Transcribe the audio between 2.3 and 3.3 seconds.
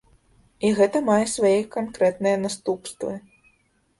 наступствы.